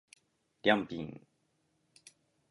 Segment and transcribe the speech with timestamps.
[0.63, 1.27] りゃんぴん